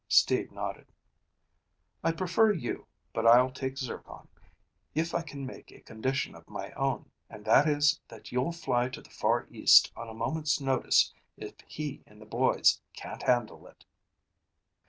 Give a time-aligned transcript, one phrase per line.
[0.09, 0.87] Steve nodded.
[2.03, 4.27] "I'd prefer you, but I'll take Zircon,
[4.95, 8.89] if I can make a condition of my own, and that is that you'll fly
[8.89, 13.67] to the Far East on a moment's notice if he and the boys can't handle
[13.67, 13.85] it."